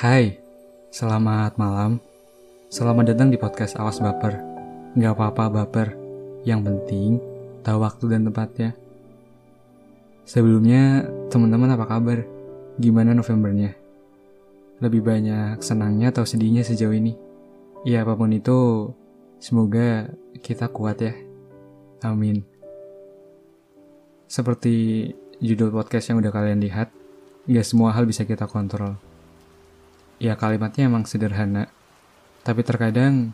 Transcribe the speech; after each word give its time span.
Hai, 0.00 0.40
selamat 0.88 1.60
malam. 1.60 2.00
Selamat 2.72 3.12
datang 3.12 3.28
di 3.28 3.36
podcast 3.36 3.76
Awas 3.76 4.00
Baper. 4.00 4.32
Nggak 4.96 5.12
apa-apa 5.12 5.52
baper, 5.52 5.92
yang 6.40 6.64
penting 6.64 7.20
tahu 7.60 7.84
waktu 7.84 8.08
dan 8.08 8.24
tempatnya. 8.24 8.72
Sebelumnya, 10.24 11.04
teman-teman 11.28 11.76
apa 11.76 11.84
kabar? 11.84 12.24
Gimana 12.80 13.12
Novembernya? 13.12 13.76
Lebih 14.80 15.04
banyak 15.04 15.60
senangnya 15.60 16.16
atau 16.16 16.24
sedihnya 16.24 16.64
sejauh 16.64 16.96
ini? 16.96 17.12
Ya 17.84 18.00
apa 18.00 18.16
pun 18.16 18.32
itu, 18.32 18.88
semoga 19.36 20.08
kita 20.40 20.72
kuat 20.72 21.04
ya. 21.04 21.12
Amin. 22.08 22.40
Seperti 24.32 25.12
judul 25.44 25.68
podcast 25.68 26.08
yang 26.08 26.24
udah 26.24 26.32
kalian 26.32 26.64
lihat, 26.64 26.88
nggak 27.44 27.68
semua 27.68 27.92
hal 27.92 28.08
bisa 28.08 28.24
kita 28.24 28.48
kontrol 28.48 29.09
Ya 30.20 30.36
kalimatnya 30.36 30.84
emang 30.84 31.08
sederhana, 31.08 31.72
tapi 32.44 32.60
terkadang 32.60 33.32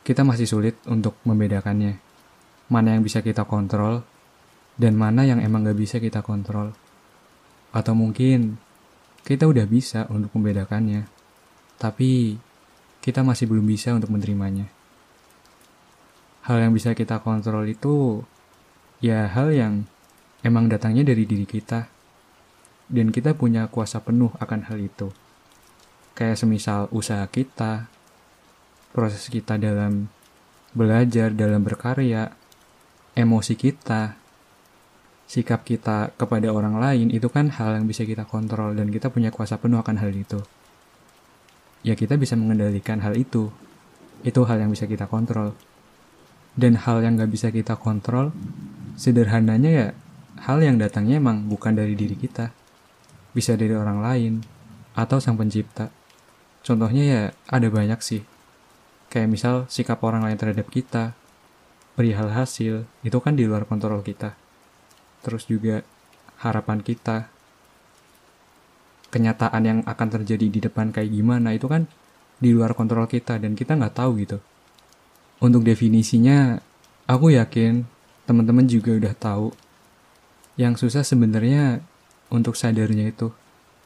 kita 0.00 0.24
masih 0.24 0.48
sulit 0.48 0.80
untuk 0.88 1.12
membedakannya. 1.28 2.00
Mana 2.72 2.96
yang 2.96 3.04
bisa 3.04 3.20
kita 3.20 3.44
kontrol, 3.44 4.00
dan 4.80 4.96
mana 4.96 5.28
yang 5.28 5.44
emang 5.44 5.68
gak 5.68 5.76
bisa 5.76 6.00
kita 6.00 6.24
kontrol. 6.24 6.72
Atau 7.68 7.92
mungkin 7.92 8.56
kita 9.28 9.44
udah 9.44 9.68
bisa 9.68 10.08
untuk 10.08 10.32
membedakannya, 10.32 11.04
tapi 11.76 12.40
kita 13.04 13.20
masih 13.20 13.44
belum 13.52 13.68
bisa 13.68 13.92
untuk 13.92 14.08
menerimanya. 14.08 14.72
Hal 16.48 16.64
yang 16.64 16.72
bisa 16.72 16.96
kita 16.96 17.20
kontrol 17.20 17.68
itu 17.68 18.24
ya 19.04 19.28
hal 19.28 19.52
yang 19.52 19.84
emang 20.40 20.72
datangnya 20.72 21.12
dari 21.12 21.28
diri 21.28 21.44
kita, 21.44 21.92
dan 22.88 23.12
kita 23.12 23.36
punya 23.36 23.68
kuasa 23.68 24.00
penuh 24.00 24.32
akan 24.40 24.72
hal 24.72 24.80
itu 24.80 25.12
kayak 26.16 26.40
semisal 26.40 26.88
usaha 26.90 27.28
kita, 27.28 27.92
proses 28.96 29.28
kita 29.28 29.60
dalam 29.60 30.08
belajar, 30.72 31.28
dalam 31.36 31.60
berkarya, 31.60 32.32
emosi 33.12 33.54
kita, 33.54 34.16
sikap 35.28 35.68
kita 35.68 36.16
kepada 36.16 36.48
orang 36.48 36.80
lain 36.80 37.12
itu 37.12 37.28
kan 37.28 37.52
hal 37.52 37.76
yang 37.76 37.84
bisa 37.84 38.08
kita 38.08 38.24
kontrol 38.24 38.72
dan 38.72 38.88
kita 38.88 39.12
punya 39.12 39.28
kuasa 39.28 39.60
penuh 39.60 39.76
akan 39.76 40.00
hal 40.00 40.10
itu. 40.16 40.40
Ya 41.84 41.92
kita 41.92 42.16
bisa 42.16 42.34
mengendalikan 42.34 43.04
hal 43.04 43.14
itu. 43.14 43.52
Itu 44.24 44.48
hal 44.48 44.58
yang 44.58 44.72
bisa 44.72 44.88
kita 44.88 45.06
kontrol. 45.06 45.52
Dan 46.56 46.80
hal 46.80 47.04
yang 47.04 47.20
gak 47.20 47.28
bisa 47.28 47.52
kita 47.52 47.76
kontrol, 47.76 48.32
sederhananya 48.96 49.70
ya 49.70 49.88
hal 50.48 50.64
yang 50.64 50.80
datangnya 50.80 51.20
emang 51.20 51.52
bukan 51.52 51.76
dari 51.76 51.92
diri 51.92 52.16
kita. 52.16 52.48
Bisa 53.36 53.60
dari 53.60 53.76
orang 53.76 54.00
lain, 54.00 54.32
atau 54.96 55.20
sang 55.20 55.36
pencipta. 55.36 55.92
Contohnya 56.66 57.04
ya 57.06 57.22
ada 57.46 57.70
banyak 57.70 58.02
sih. 58.02 58.26
Kayak 59.06 59.30
misal 59.30 59.54
sikap 59.70 60.02
orang 60.02 60.26
lain 60.26 60.34
terhadap 60.34 60.66
kita, 60.66 61.14
perihal 61.94 62.34
hasil, 62.34 62.90
itu 63.06 63.18
kan 63.22 63.38
di 63.38 63.46
luar 63.46 63.70
kontrol 63.70 64.02
kita. 64.02 64.34
Terus 65.22 65.46
juga 65.46 65.86
harapan 66.42 66.82
kita, 66.82 67.30
kenyataan 69.14 69.62
yang 69.62 69.78
akan 69.86 70.08
terjadi 70.18 70.46
di 70.50 70.58
depan 70.58 70.90
kayak 70.90 71.14
gimana, 71.14 71.54
itu 71.54 71.70
kan 71.70 71.86
di 72.42 72.50
luar 72.50 72.74
kontrol 72.74 73.06
kita 73.06 73.38
dan 73.38 73.54
kita 73.54 73.78
nggak 73.78 73.94
tahu 73.94 74.26
gitu. 74.26 74.42
Untuk 75.38 75.62
definisinya, 75.62 76.58
aku 77.06 77.30
yakin 77.38 77.86
teman-teman 78.26 78.66
juga 78.66 78.90
udah 78.90 79.14
tahu. 79.14 79.54
Yang 80.58 80.82
susah 80.82 81.06
sebenarnya 81.06 81.78
untuk 82.26 82.58
sadarnya 82.58 83.14
itu. 83.14 83.30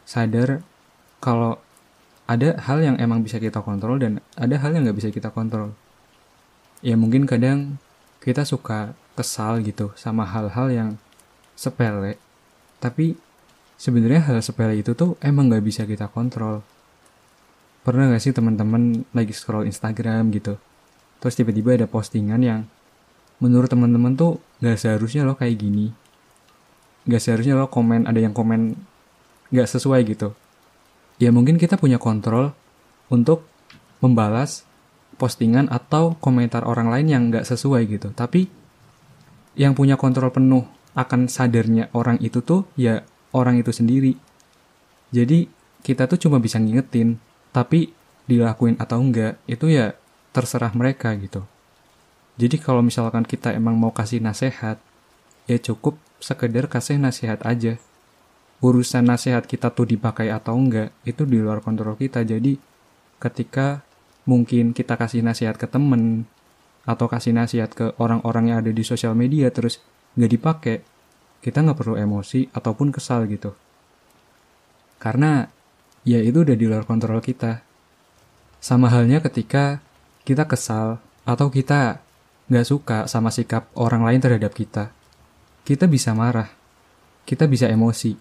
Sadar 0.09 0.65
kalau 1.20 1.61
ada 2.31 2.55
hal 2.62 2.78
yang 2.78 2.97
emang 3.03 3.27
bisa 3.27 3.43
kita 3.43 3.59
kontrol 3.59 3.99
dan 3.99 4.22
ada 4.38 4.55
hal 4.55 4.71
yang 4.71 4.87
nggak 4.87 5.03
bisa 5.03 5.10
kita 5.10 5.34
kontrol. 5.34 5.75
Ya 6.78 6.94
mungkin 6.94 7.27
kadang 7.27 7.82
kita 8.22 8.47
suka 8.47 8.94
kesal 9.19 9.59
gitu 9.66 9.91
sama 9.99 10.22
hal-hal 10.22 10.71
yang 10.71 10.91
sepele, 11.59 12.22
tapi 12.78 13.19
sebenarnya 13.75 14.31
hal 14.31 14.38
sepele 14.47 14.78
itu 14.78 14.94
tuh 14.94 15.19
emang 15.19 15.50
nggak 15.50 15.66
bisa 15.66 15.82
kita 15.82 16.06
kontrol. 16.06 16.62
Pernah 17.82 18.12
gak 18.12 18.22
sih 18.22 18.37
teman-teman 18.37 19.09
lagi 19.16 19.32
scroll 19.34 19.66
Instagram 19.66 20.31
gitu, 20.31 20.60
terus 21.19 21.34
tiba-tiba 21.34 21.75
ada 21.75 21.91
postingan 21.91 22.41
yang 22.44 22.60
menurut 23.43 23.72
teman-teman 23.72 24.15
tuh 24.15 24.38
nggak 24.62 24.78
seharusnya 24.78 25.26
lo 25.26 25.34
kayak 25.34 25.59
gini, 25.59 25.91
nggak 27.10 27.21
seharusnya 27.25 27.59
lo 27.59 27.66
komen 27.66 28.06
ada 28.06 28.21
yang 28.22 28.37
komen 28.37 28.78
nggak 29.50 29.66
sesuai 29.66 30.06
gitu 30.06 30.37
ya 31.20 31.28
mungkin 31.31 31.60
kita 31.60 31.76
punya 31.76 32.00
kontrol 32.00 32.56
untuk 33.12 33.44
membalas 34.00 34.64
postingan 35.20 35.69
atau 35.69 36.16
komentar 36.16 36.64
orang 36.64 36.88
lain 36.88 37.06
yang 37.12 37.22
nggak 37.28 37.44
sesuai 37.44 37.84
gitu. 37.92 38.08
Tapi 38.16 38.48
yang 39.60 39.76
punya 39.76 40.00
kontrol 40.00 40.32
penuh 40.32 40.64
akan 40.97 41.28
sadarnya 41.28 41.92
orang 41.92 42.16
itu 42.25 42.41
tuh 42.41 42.64
ya 42.81 43.04
orang 43.36 43.60
itu 43.60 43.70
sendiri. 43.70 44.16
Jadi 45.12 45.44
kita 45.84 46.08
tuh 46.08 46.16
cuma 46.16 46.41
bisa 46.41 46.56
ngingetin, 46.56 47.20
tapi 47.52 47.92
dilakuin 48.25 48.81
atau 48.81 49.04
enggak 49.04 49.37
itu 49.44 49.69
ya 49.69 49.92
terserah 50.32 50.72
mereka 50.72 51.12
gitu. 51.20 51.44
Jadi 52.41 52.56
kalau 52.56 52.81
misalkan 52.81 53.28
kita 53.28 53.52
emang 53.52 53.76
mau 53.76 53.92
kasih 53.92 54.25
nasihat, 54.25 54.81
ya 55.44 55.58
cukup 55.60 56.00
sekedar 56.22 56.70
kasih 56.70 56.97
nasihat 56.97 57.44
aja 57.44 57.76
urusan 58.60 59.09
nasihat 59.09 59.44
kita 59.48 59.72
tuh 59.72 59.88
dipakai 59.88 60.28
atau 60.28 60.56
enggak 60.56 60.93
itu 61.09 61.25
di 61.25 61.41
luar 61.41 61.65
kontrol 61.65 61.97
kita. 61.97 62.25
Jadi 62.25 62.56
ketika 63.21 63.84
mungkin 64.28 64.76
kita 64.76 64.97
kasih 65.00 65.25
nasihat 65.25 65.56
ke 65.56 65.65
temen 65.69 66.28
atau 66.84 67.09
kasih 67.09 67.37
nasihat 67.37 67.72
ke 67.72 67.93
orang-orang 68.00 68.53
yang 68.53 68.59
ada 68.65 68.72
di 68.72 68.84
sosial 68.84 69.12
media 69.16 69.53
terus 69.53 69.81
nggak 70.16 70.32
dipakai 70.32 70.76
kita 71.41 71.65
nggak 71.65 71.78
perlu 71.78 71.97
emosi 71.97 72.53
ataupun 72.53 72.93
kesal 72.93 73.25
gitu. 73.28 73.56
Karena 75.00 75.49
ya 76.04 76.20
itu 76.20 76.44
udah 76.44 76.56
di 76.56 76.66
luar 76.69 76.84
kontrol 76.84 77.20
kita. 77.25 77.65
Sama 78.60 78.93
halnya 78.93 79.25
ketika 79.25 79.81
kita 80.28 80.44
kesal 80.44 81.00
atau 81.25 81.49
kita 81.49 82.04
nggak 82.50 82.66
suka 82.66 82.99
sama 83.06 83.31
sikap 83.31 83.70
orang 83.78 84.03
lain 84.03 84.19
terhadap 84.19 84.50
kita 84.50 84.91
kita 85.62 85.87
bisa 85.87 86.10
marah 86.19 86.50
kita 87.22 87.47
bisa 87.47 87.70
emosi 87.70 88.19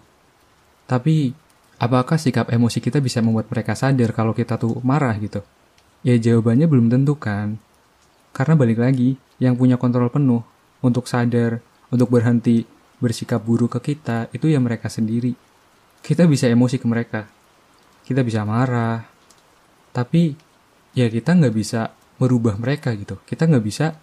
tapi, 0.90 1.30
apakah 1.78 2.18
sikap 2.18 2.50
emosi 2.50 2.82
kita 2.82 2.98
bisa 2.98 3.22
membuat 3.22 3.46
mereka 3.46 3.78
sadar 3.78 4.10
kalau 4.10 4.34
kita 4.34 4.58
tuh 4.58 4.82
marah 4.82 5.14
gitu? 5.22 5.38
Ya 6.02 6.18
jawabannya 6.18 6.66
belum 6.66 6.90
tentu 6.90 7.14
kan. 7.14 7.62
Karena 8.34 8.58
balik 8.58 8.82
lagi, 8.82 9.14
yang 9.38 9.54
punya 9.54 9.78
kontrol 9.78 10.10
penuh 10.10 10.42
untuk 10.82 11.06
sadar, 11.06 11.62
untuk 11.94 12.10
berhenti 12.10 12.66
bersikap 12.98 13.38
buruk 13.38 13.78
ke 13.78 13.94
kita, 13.94 14.34
itu 14.34 14.50
ya 14.50 14.58
mereka 14.58 14.90
sendiri. 14.90 15.30
Kita 16.02 16.26
bisa 16.26 16.50
emosi 16.50 16.82
ke 16.82 16.86
mereka. 16.90 17.22
Kita 18.02 18.26
bisa 18.26 18.42
marah. 18.42 19.06
Tapi, 19.94 20.34
ya 20.98 21.06
kita 21.06 21.38
nggak 21.38 21.54
bisa 21.54 21.94
merubah 22.18 22.58
mereka 22.58 22.90
gitu. 22.98 23.22
Kita 23.22 23.46
nggak 23.46 23.62
bisa 23.62 23.94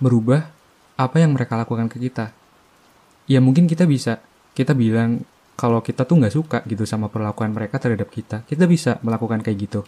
merubah 0.00 0.48
apa 0.96 1.16
yang 1.20 1.36
mereka 1.36 1.60
lakukan 1.60 1.92
ke 1.92 2.00
kita. 2.00 2.32
Ya 3.28 3.44
mungkin 3.44 3.68
kita 3.68 3.84
bisa, 3.84 4.24
kita 4.56 4.72
bilang 4.72 5.28
kalau 5.60 5.84
kita 5.84 6.08
tuh 6.08 6.16
nggak 6.16 6.32
suka 6.32 6.58
gitu 6.64 6.88
sama 6.88 7.12
perlakuan 7.12 7.52
mereka 7.52 7.76
terhadap 7.76 8.08
kita, 8.08 8.48
kita 8.48 8.64
bisa 8.64 8.96
melakukan 9.04 9.44
kayak 9.44 9.68
gitu. 9.68 9.84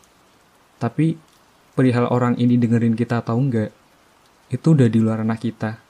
Tapi 0.76 1.16
perihal 1.72 2.12
orang 2.12 2.36
ini 2.36 2.60
dengerin 2.60 2.92
kita 2.92 3.24
atau 3.24 3.40
enggak, 3.40 3.72
itu 4.52 4.66
udah 4.76 4.92
di 4.92 5.00
luar 5.00 5.24
anak 5.24 5.40
kita. 5.40 5.80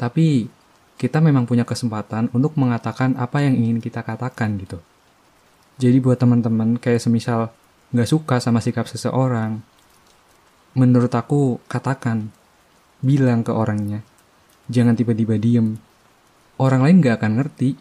Tapi 0.00 0.48
kita 0.96 1.20
memang 1.20 1.44
punya 1.44 1.68
kesempatan 1.68 2.32
untuk 2.32 2.56
mengatakan 2.56 3.12
apa 3.20 3.44
yang 3.44 3.60
ingin 3.60 3.84
kita 3.84 4.00
katakan 4.00 4.56
gitu. 4.56 4.80
Jadi 5.76 6.00
buat 6.00 6.16
teman-teman 6.16 6.80
kayak 6.80 7.04
semisal 7.04 7.52
nggak 7.92 8.08
suka 8.08 8.40
sama 8.40 8.64
sikap 8.64 8.88
seseorang, 8.88 9.60
menurut 10.72 11.12
aku 11.12 11.60
katakan, 11.68 12.32
bilang 13.04 13.44
ke 13.44 13.52
orangnya, 13.52 14.00
jangan 14.72 14.96
tiba-tiba 14.96 15.36
diem. 15.36 15.76
Orang 16.56 16.84
lain 16.84 17.04
nggak 17.04 17.20
akan 17.20 17.32
ngerti. 17.36 17.76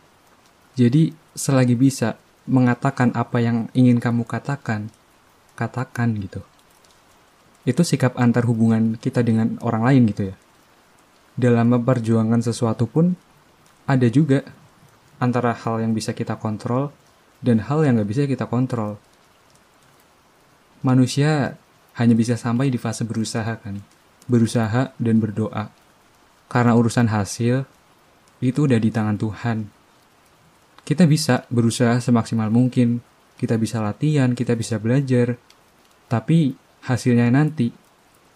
Jadi 0.80 1.12
selagi 1.38 1.76
bisa 1.78 2.18
mengatakan 2.50 3.14
apa 3.14 3.38
yang 3.38 3.70
ingin 3.78 4.02
kamu 4.02 4.26
katakan, 4.26 4.90
katakan 5.54 6.18
gitu. 6.18 6.42
Itu 7.68 7.86
sikap 7.86 8.18
antar 8.18 8.50
hubungan 8.50 8.98
kita 8.98 9.22
dengan 9.22 9.62
orang 9.62 9.86
lain 9.86 10.02
gitu 10.10 10.34
ya. 10.34 10.36
Dalam 11.40 11.72
memperjuangkan 11.78 12.42
sesuatu 12.42 12.90
pun 12.90 13.14
ada 13.86 14.08
juga 14.10 14.44
antara 15.22 15.54
hal 15.54 15.86
yang 15.86 15.94
bisa 15.94 16.16
kita 16.16 16.36
kontrol 16.42 16.90
dan 17.40 17.64
hal 17.64 17.86
yang 17.86 18.00
nggak 18.00 18.10
bisa 18.10 18.22
kita 18.26 18.50
kontrol. 18.50 18.98
Manusia 20.81 21.60
hanya 22.00 22.16
bisa 22.16 22.40
sampai 22.40 22.72
di 22.72 22.80
fase 22.80 23.04
berusaha 23.04 23.60
kan, 23.60 23.84
berusaha 24.26 24.96
dan 24.96 25.20
berdoa. 25.20 25.70
Karena 26.50 26.74
urusan 26.74 27.12
hasil 27.12 27.68
itu 28.40 28.60
udah 28.66 28.80
di 28.80 28.90
tangan 28.90 29.20
Tuhan 29.20 29.79
kita 30.89 31.06
bisa 31.06 31.45
berusaha 31.53 32.01
semaksimal 32.01 32.50
mungkin, 32.50 33.06
kita 33.38 33.62
bisa 33.62 33.77
latihan, 33.77 34.33
kita 34.33 34.57
bisa 34.57 34.81
belajar. 34.81 35.38
Tapi 36.09 36.57
hasilnya 36.81 37.30
nanti 37.30 37.69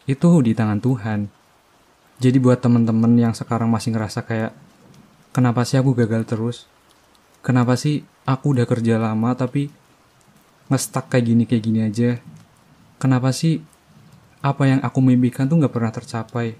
itu 0.05 0.29
di 0.45 0.53
tangan 0.53 0.77
Tuhan. 0.77 1.33
Jadi 2.21 2.37
buat 2.37 2.61
temen-temen 2.61 3.17
yang 3.17 3.33
sekarang 3.33 3.73
masih 3.73 3.97
ngerasa 3.97 4.21
kayak 4.21 4.53
kenapa 5.33 5.65
sih 5.65 5.81
aku 5.81 5.97
gagal 5.97 6.29
terus? 6.29 6.57
Kenapa 7.41 7.73
sih 7.73 8.05
aku 8.29 8.53
udah 8.53 8.69
kerja 8.69 9.01
lama 9.01 9.33
tapi 9.33 9.73
ngestak 10.69 11.09
kayak 11.09 11.25
gini 11.25 11.43
kayak 11.49 11.63
gini 11.65 11.79
aja? 11.81 12.21
Kenapa 13.01 13.33
sih 13.33 13.65
apa 14.45 14.69
yang 14.69 14.79
aku 14.85 15.01
mimpikan 15.01 15.49
tuh 15.49 15.57
nggak 15.57 15.73
pernah 15.73 15.89
tercapai? 15.89 16.53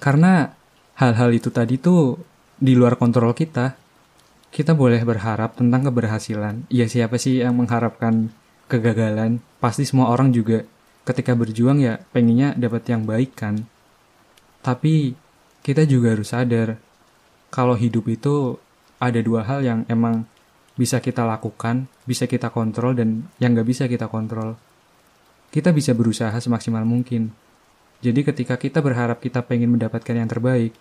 Karena 0.00 0.48
hal-hal 0.96 1.28
itu 1.36 1.52
tadi 1.52 1.76
tuh 1.76 2.16
di 2.56 2.72
luar 2.72 2.96
kontrol 2.96 3.36
kita. 3.36 3.76
Kita 4.50 4.74
boleh 4.74 4.98
berharap 5.06 5.54
tentang 5.54 5.86
keberhasilan. 5.86 6.66
Ya 6.66 6.90
siapa 6.90 7.22
sih 7.22 7.38
yang 7.38 7.54
mengharapkan 7.54 8.34
kegagalan? 8.66 9.38
Pasti 9.62 9.86
semua 9.86 10.10
orang 10.10 10.34
juga 10.34 10.66
ketika 11.06 11.38
berjuang 11.38 11.78
ya 11.78 12.02
pengennya 12.10 12.58
dapat 12.58 12.82
yang 12.90 13.06
baik 13.06 13.38
kan. 13.38 13.66
Tapi 14.60 15.14
kita 15.62 15.86
juga 15.86 16.18
harus 16.18 16.34
sadar 16.34 16.82
kalau 17.50 17.78
hidup 17.78 18.10
itu 18.10 18.58
ada 19.00 19.18
dua 19.22 19.46
hal 19.46 19.62
yang 19.64 19.80
emang 19.88 20.28
bisa 20.78 21.02
kita 21.02 21.26
lakukan, 21.26 21.90
bisa 22.08 22.24
kita 22.24 22.48
kontrol, 22.48 22.96
dan 22.96 23.28
yang 23.36 23.52
nggak 23.52 23.68
bisa 23.68 23.84
kita 23.84 24.08
kontrol. 24.08 24.56
Kita 25.50 25.74
bisa 25.74 25.92
berusaha 25.92 26.32
semaksimal 26.32 26.86
mungkin. 26.86 27.34
Jadi 28.00 28.24
ketika 28.24 28.56
kita 28.56 28.80
berharap 28.80 29.20
kita 29.20 29.44
pengen 29.44 29.76
mendapatkan 29.76 30.14
yang 30.16 30.30
terbaik, 30.30 30.72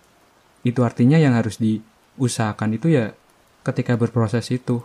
itu 0.64 0.80
artinya 0.88 1.20
yang 1.20 1.36
harus 1.36 1.60
diusahakan 1.60 2.80
itu 2.80 2.96
ya 2.96 3.12
ketika 3.64 3.96
berproses 4.00 4.48
itu. 4.52 4.82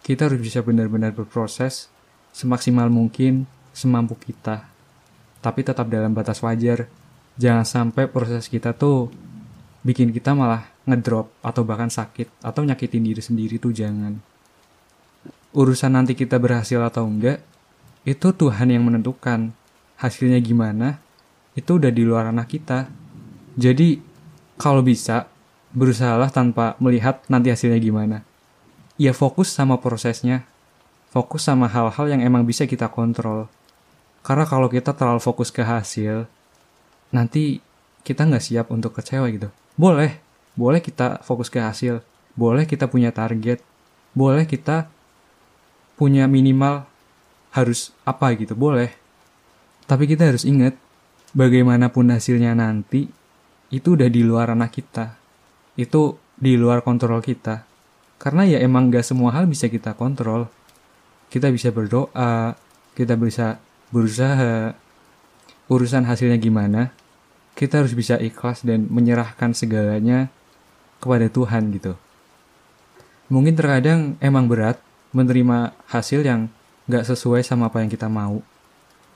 Kita 0.00 0.30
harus 0.30 0.38
bisa 0.38 0.62
benar-benar 0.62 1.10
berproses 1.10 1.90
semaksimal 2.30 2.92
mungkin, 2.92 3.48
semampu 3.72 4.14
kita. 4.20 4.68
Tapi 5.40 5.60
tetap 5.64 5.88
dalam 5.88 6.12
batas 6.12 6.44
wajar. 6.44 6.86
Jangan 7.36 7.64
sampai 7.64 8.08
proses 8.08 8.48
kita 8.48 8.72
tuh 8.72 9.12
bikin 9.84 10.10
kita 10.10 10.32
malah 10.32 10.66
ngedrop 10.88 11.30
atau 11.42 11.62
bahkan 11.66 11.92
sakit 11.92 12.40
atau 12.40 12.62
nyakitin 12.64 13.02
diri 13.06 13.22
sendiri 13.22 13.60
tuh 13.60 13.74
jangan. 13.74 14.16
Urusan 15.56 15.96
nanti 15.96 16.12
kita 16.12 16.36
berhasil 16.36 16.78
atau 16.80 17.08
enggak, 17.08 17.40
itu 18.06 18.28
Tuhan 18.32 18.70
yang 18.70 18.86
menentukan. 18.86 19.52
Hasilnya 19.96 20.36
gimana, 20.44 21.00
itu 21.56 21.80
udah 21.80 21.88
di 21.88 22.04
luar 22.04 22.28
anak 22.28 22.52
kita. 22.52 22.84
Jadi 23.56 23.96
kalau 24.60 24.84
bisa, 24.84 25.24
berusahalah 25.76 26.32
tanpa 26.32 26.72
melihat 26.80 27.20
nanti 27.28 27.52
hasilnya 27.52 27.76
gimana. 27.76 28.24
Ya 28.96 29.12
fokus 29.12 29.52
sama 29.52 29.76
prosesnya, 29.76 30.48
fokus 31.12 31.44
sama 31.44 31.68
hal-hal 31.68 32.08
yang 32.08 32.24
emang 32.24 32.48
bisa 32.48 32.64
kita 32.64 32.88
kontrol. 32.88 33.52
Karena 34.24 34.48
kalau 34.48 34.72
kita 34.72 34.96
terlalu 34.96 35.20
fokus 35.20 35.52
ke 35.52 35.60
hasil, 35.60 36.24
nanti 37.12 37.60
kita 38.00 38.24
nggak 38.24 38.40
siap 38.40 38.66
untuk 38.72 38.96
kecewa 38.96 39.28
gitu. 39.28 39.52
Boleh, 39.76 40.16
boleh 40.56 40.80
kita 40.80 41.20
fokus 41.20 41.52
ke 41.52 41.60
hasil, 41.60 42.00
boleh 42.32 42.64
kita 42.64 42.88
punya 42.88 43.12
target, 43.12 43.60
boleh 44.16 44.48
kita 44.48 44.88
punya 46.00 46.24
minimal 46.24 46.88
harus 47.52 47.92
apa 48.08 48.32
gitu, 48.32 48.56
boleh. 48.56 48.96
Tapi 49.84 50.08
kita 50.08 50.32
harus 50.32 50.48
ingat, 50.48 50.72
bagaimanapun 51.36 52.08
hasilnya 52.10 52.56
nanti, 52.56 53.12
itu 53.68 53.92
udah 53.92 54.08
di 54.08 54.24
luar 54.24 54.56
anak 54.56 54.72
kita. 54.72 55.25
Itu 55.76 56.18
di 56.36 56.56
luar 56.56 56.82
kontrol 56.82 57.20
kita. 57.20 57.64
Karena 58.16 58.48
ya 58.48 58.58
emang 58.64 58.88
gak 58.88 59.04
semua 59.04 59.32
hal 59.36 59.44
bisa 59.44 59.68
kita 59.68 59.92
kontrol. 59.92 60.48
Kita 61.28 61.52
bisa 61.52 61.68
berdoa, 61.70 62.56
kita 62.96 63.14
bisa 63.14 63.60
berusaha. 63.92 64.72
Urusan 65.66 66.06
hasilnya 66.06 66.38
gimana, 66.38 66.94
kita 67.58 67.82
harus 67.82 67.90
bisa 67.92 68.16
ikhlas 68.22 68.62
dan 68.62 68.86
menyerahkan 68.86 69.50
segalanya 69.50 70.30
kepada 71.02 71.26
Tuhan 71.26 71.74
gitu. 71.74 71.98
Mungkin 73.26 73.58
terkadang 73.58 74.14
emang 74.22 74.46
berat 74.46 74.78
menerima 75.10 75.74
hasil 75.90 76.22
yang 76.22 76.48
gak 76.86 77.04
sesuai 77.04 77.42
sama 77.42 77.66
apa 77.66 77.82
yang 77.82 77.90
kita 77.90 78.06
mau. 78.06 78.40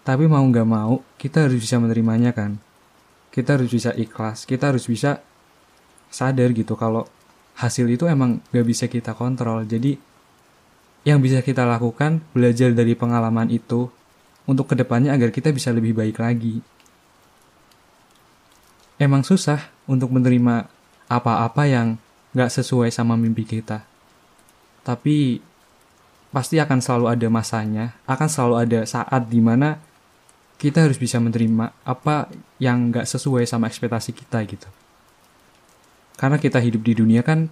Tapi 0.03 0.27
mau 0.27 0.43
gak 0.43 0.67
mau, 0.67 1.07
kita 1.17 1.47
harus 1.47 1.63
bisa 1.63 1.79
menerimanya 1.79 2.35
kan 2.35 2.59
kita 3.31 3.57
harus 3.57 3.71
bisa 3.71 3.95
ikhlas 3.95 4.43
kita 4.45 4.75
harus 4.75 4.85
bisa 4.91 5.23
sadar 6.11 6.51
gitu 6.53 6.75
kalau 6.75 7.07
hasil 7.57 7.87
itu 7.87 8.05
emang 8.11 8.43
gak 8.51 8.67
bisa 8.67 8.85
kita 8.91 9.17
kontrol. 9.17 9.65
Jadi 9.65 9.97
yang 11.07 11.23
bisa 11.25 11.41
kita 11.41 11.65
lakukan 11.65 12.21
belajar 12.37 12.75
dari 12.77 12.93
pengalaman 12.93 13.49
itu 13.49 13.89
untuk 14.45 14.69
ke 14.69 14.75
depannya 14.77 15.17
agar 15.17 15.33
kita 15.33 15.55
bisa 15.55 15.73
lebih 15.73 15.97
baik 15.97 16.21
lagi. 16.21 16.61
Emang 19.01 19.25
susah 19.25 19.73
untuk 19.89 20.13
menerima 20.13 20.69
apa-apa 21.09 21.65
yang 21.65 21.97
gak 22.37 22.53
sesuai 22.53 22.93
sama 22.93 23.17
mimpi 23.17 23.49
kita. 23.49 23.81
Tapi 24.85 25.41
pasti 26.31 26.63
akan 26.63 26.79
selalu 26.79 27.07
ada 27.11 27.27
masanya 27.27 27.85
akan 28.07 28.29
selalu 28.31 28.55
ada 28.63 28.81
saat 28.87 29.27
di 29.27 29.43
mana 29.43 29.83
kita 30.63 30.87
harus 30.87 30.95
bisa 30.95 31.19
menerima 31.19 31.75
apa 31.83 32.31
yang 32.63 32.95
nggak 32.95 33.09
sesuai 33.09 33.49
sama 33.51 33.67
ekspektasi 33.67 34.15
kita 34.15 34.39
gitu. 34.47 34.69
Karena 36.21 36.37
kita 36.37 36.61
hidup 36.61 36.85
di 36.85 36.93
dunia 36.93 37.25
kan 37.25 37.49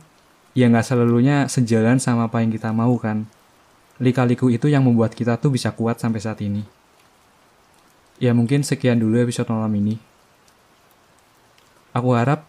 ya 0.53 0.69
nggak 0.69 0.85
selalunya 0.85 1.49
sejalan 1.49 1.97
sama 1.97 2.29
apa 2.29 2.44
yang 2.44 2.53
kita 2.53 2.69
mau 2.69 2.93
kan. 3.00 3.25
Lika-liku 3.97 4.53
itu 4.53 4.69
yang 4.69 4.85
membuat 4.85 5.17
kita 5.17 5.41
tuh 5.41 5.56
bisa 5.56 5.73
kuat 5.73 5.97
sampai 5.97 6.20
saat 6.20 6.44
ini. 6.44 6.61
Ya 8.20 8.37
mungkin 8.37 8.61
sekian 8.61 9.00
dulu 9.00 9.25
episode 9.25 9.49
malam 9.49 9.73
ini. 9.73 9.97
Aku 11.97 12.12
harap 12.12 12.44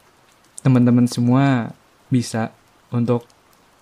teman-teman 0.59 1.07
semua 1.07 1.71
bisa 2.11 2.51
untuk 2.91 3.23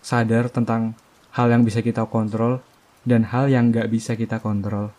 sadar 0.05 0.53
tentang 0.53 0.93
hal 1.33 1.49
yang 1.49 1.65
bisa 1.65 1.81
kita 1.81 2.05
kontrol 2.05 2.61
dan 3.01 3.25
hal 3.33 3.49
yang 3.49 3.73
nggak 3.73 3.89
bisa 3.89 4.13
kita 4.13 4.37
kontrol 4.37 4.93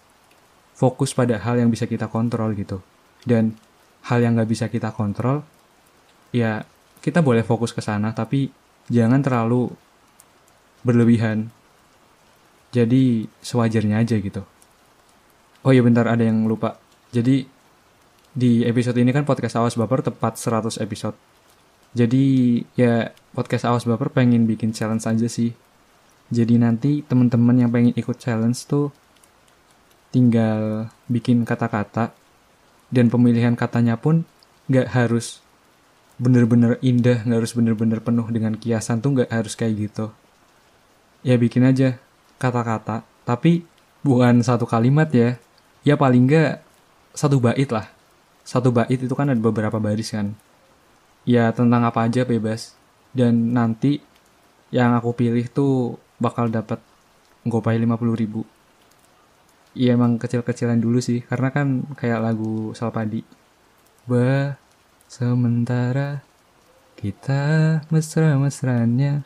fokus 0.79 1.11
pada 1.11 1.43
hal 1.43 1.59
yang 1.59 1.75
bisa 1.75 1.91
kita 1.91 2.07
kontrol 2.07 2.55
gitu. 2.55 2.79
Dan 3.27 3.59
hal 4.07 4.23
yang 4.23 4.39
nggak 4.39 4.47
bisa 4.47 4.71
kita 4.71 4.95
kontrol, 4.95 5.43
ya 6.31 6.63
kita 7.01 7.23
boleh 7.23 7.47
fokus 7.47 7.71
ke 7.75 7.83
sana, 7.83 8.13
tapi 8.13 8.51
jangan 8.91 9.23
terlalu 9.23 9.71
berlebihan. 10.83 11.51
Jadi 12.69 13.25
sewajarnya 13.41 14.05
aja 14.05 14.17
gitu. 14.21 14.45
Oh 15.65 15.73
iya 15.73 15.81
bentar 15.81 16.05
ada 16.07 16.21
yang 16.23 16.45
lupa. 16.45 16.77
Jadi 17.11 17.49
di 18.39 18.63
episode 18.63 19.01
ini 19.01 19.11
kan 19.11 19.25
podcast 19.25 19.57
Awas 19.59 19.75
Baper 19.75 20.05
tepat 20.05 20.37
100 20.37 20.79
episode. 20.85 21.17
Jadi 21.97 22.61
ya 22.77 23.11
podcast 23.33 23.65
Awas 23.65 23.89
Baper 23.89 24.13
pengen 24.13 24.45
bikin 24.45 24.77
challenge 24.77 25.09
aja 25.09 25.27
sih. 25.27 25.57
Jadi 26.29 26.61
nanti 26.61 27.01
teman-teman 27.01 27.57
yang 27.57 27.73
pengen 27.73 27.97
ikut 27.97 28.21
challenge 28.21 28.69
tuh 28.69 28.93
tinggal 30.13 30.93
bikin 31.09 31.49
kata-kata 31.49 32.13
dan 32.93 33.09
pemilihan 33.09 33.57
katanya 33.57 33.97
pun 33.97 34.25
nggak 34.69 34.93
harus 34.93 35.41
bener-bener 36.19 36.77
indah, 36.83 37.23
nggak 37.23 37.39
harus 37.41 37.55
bener-bener 37.55 38.03
penuh 38.03 38.27
dengan 38.29 38.55
kiasan 38.59 38.99
tuh 38.99 39.15
nggak 39.15 39.31
harus 39.31 39.55
kayak 39.55 39.75
gitu. 39.89 40.11
Ya 41.23 41.39
bikin 41.39 41.67
aja 41.67 41.99
kata-kata, 42.43 43.07
tapi 43.23 43.67
bukan 44.03 44.43
satu 44.43 44.67
kalimat 44.67 45.09
ya. 45.15 45.39
Ya 45.87 45.95
paling 45.95 46.27
nggak 46.27 46.63
satu 47.15 47.39
bait 47.39 47.71
lah. 47.71 47.87
Satu 48.43 48.75
bait 48.75 48.99
itu 48.99 49.15
kan 49.15 49.31
ada 49.31 49.41
beberapa 49.41 49.79
baris 49.79 50.11
kan. 50.13 50.35
Ya 51.23 51.51
tentang 51.55 51.87
apa 51.87 52.07
aja 52.07 52.27
bebas. 52.27 52.75
Dan 53.15 53.57
nanti 53.57 54.03
yang 54.75 54.93
aku 54.99 55.17
pilih 55.17 55.47
tuh 55.49 55.97
bakal 56.21 56.53
dapat 56.53 56.83
gopay 57.49 57.81
50 57.81 58.21
ribu 58.21 58.45
Iya 59.79 59.95
emang 59.95 60.19
kecil-kecilan 60.19 60.83
dulu 60.83 60.99
sih 60.99 61.23
karena 61.23 61.55
kan 61.55 61.87
kayak 61.95 62.19
lagu 62.19 62.75
Salpadi. 62.75 63.23
Bah 64.11 64.59
sementara 65.09 66.21
kita 66.95 67.81
mesra-mesranya 67.89 69.25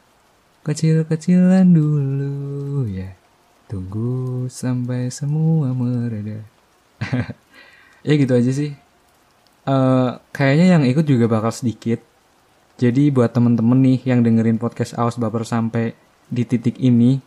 kecil-kecilan 0.62 1.66
dulu 1.66 2.86
ya. 2.86 3.18
Tunggu 3.66 4.46
sampai 4.46 5.10
semua 5.10 5.74
mereda. 5.74 6.40
ya 8.06 8.12
gitu 8.14 8.32
aja 8.32 8.50
sih. 8.54 8.72
Uh, 9.66 10.18
kayaknya 10.30 10.78
yang 10.78 10.82
ikut 10.86 11.02
juga 11.02 11.26
bakal 11.26 11.50
sedikit. 11.50 11.98
Jadi 12.78 13.10
buat 13.10 13.34
temen-temen 13.34 13.78
nih 13.82 13.98
yang 14.06 14.22
dengerin 14.22 14.56
podcast 14.62 14.94
Aus 14.94 15.18
Baper 15.18 15.44
sampai 15.44 15.94
di 16.32 16.42
titik 16.48 16.80
ini, 16.80 17.20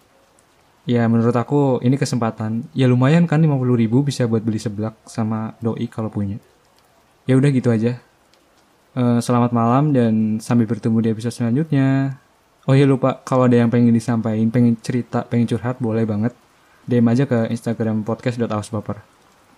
ya 0.85 1.09
menurut 1.09 1.33
aku 1.33 1.81
ini 1.81 1.97
kesempatan 1.97 2.69
ya 2.77 2.85
lumayan 2.85 3.25
kan 3.25 3.41
50 3.41 3.81
ribu 3.81 4.05
bisa 4.05 4.29
buat 4.29 4.45
beli 4.45 4.61
seblak 4.61 4.93
sama 5.09 5.57
doi 5.57 5.89
kalau 5.89 6.13
punya 6.13 6.37
ya 7.25 7.33
udah 7.33 7.49
gitu 7.49 7.73
aja 7.73 7.97
Eh, 8.95 9.19
selamat 9.19 9.51
malam 9.51 9.91
dan 9.91 10.39
sampai 10.39 10.63
bertemu 10.63 11.03
di 11.03 11.09
episode 11.11 11.35
selanjutnya. 11.35 12.15
Oh 12.63 12.71
iya 12.71 12.87
lupa, 12.87 13.19
kalau 13.27 13.43
ada 13.43 13.59
yang 13.59 13.67
pengen 13.67 13.91
disampaikan, 13.91 14.47
pengen 14.47 14.79
cerita, 14.79 15.27
pengen 15.27 15.51
curhat, 15.51 15.83
boleh 15.83 16.07
banget. 16.07 16.31
DM 16.87 17.03
aja 17.11 17.27
ke 17.27 17.51
Instagram 17.51 18.07
podcast.ausbaper. 18.07 19.03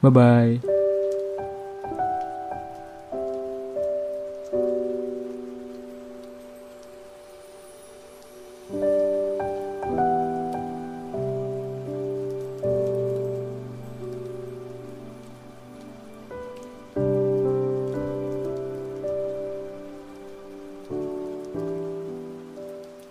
Bye-bye. 0.01 0.77